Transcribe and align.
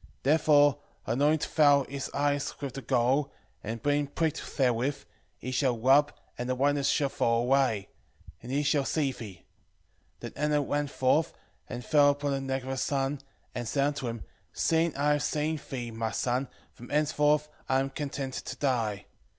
11:8 0.00 0.06
Therefore 0.22 0.78
anoint 1.06 1.48
thou 1.56 1.84
his 1.84 2.10
eyes 2.14 2.58
with 2.62 2.72
the 2.72 2.80
gall, 2.80 3.30
and 3.62 3.82
being 3.82 4.06
pricked 4.06 4.56
therewith, 4.56 5.04
he 5.36 5.50
shall 5.50 5.76
rub, 5.78 6.10
and 6.38 6.48
the 6.48 6.54
whiteness 6.54 6.88
shall 6.88 7.10
fall 7.10 7.42
away, 7.42 7.86
and 8.42 8.50
he 8.50 8.62
shall 8.62 8.86
see 8.86 9.12
thee. 9.12 9.44
11:9 10.20 10.20
Then 10.20 10.32
Anna 10.36 10.62
ran 10.62 10.86
forth, 10.86 11.34
and 11.68 11.84
fell 11.84 12.08
upon 12.08 12.30
the 12.32 12.40
neck 12.40 12.62
of 12.62 12.70
her 12.70 12.76
son, 12.78 13.20
and 13.54 13.68
said 13.68 13.88
unto 13.88 14.08
him, 14.08 14.24
Seeing 14.54 14.96
I 14.96 15.12
have 15.12 15.22
seen 15.22 15.60
thee, 15.68 15.90
my 15.90 16.12
son, 16.12 16.48
from 16.72 16.88
henceforth 16.88 17.50
I 17.68 17.80
am 17.80 17.90
content 17.90 18.32
to 18.32 18.56
die. 18.56 19.04